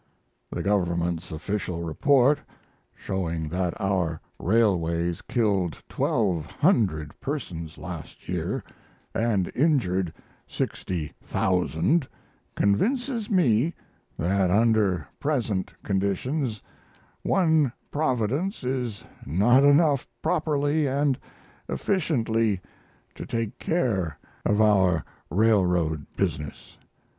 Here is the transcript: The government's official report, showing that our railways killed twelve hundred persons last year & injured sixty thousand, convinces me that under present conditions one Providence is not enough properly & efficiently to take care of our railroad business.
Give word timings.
The 0.49 0.63
government's 0.63 1.31
official 1.31 1.83
report, 1.83 2.39
showing 2.95 3.49
that 3.49 3.79
our 3.79 4.19
railways 4.39 5.21
killed 5.21 5.77
twelve 5.87 6.47
hundred 6.47 7.11
persons 7.19 7.77
last 7.77 8.27
year 8.27 8.63
& 9.13 9.15
injured 9.55 10.11
sixty 10.47 11.13
thousand, 11.21 12.07
convinces 12.55 13.29
me 13.29 13.75
that 14.17 14.49
under 14.49 15.07
present 15.19 15.71
conditions 15.83 16.63
one 17.21 17.71
Providence 17.91 18.63
is 18.63 19.03
not 19.23 19.63
enough 19.63 20.07
properly 20.23 20.87
& 21.27 21.69
efficiently 21.69 22.59
to 23.13 23.23
take 23.27 23.59
care 23.59 24.17
of 24.47 24.59
our 24.59 25.05
railroad 25.29 26.07
business. 26.15 26.75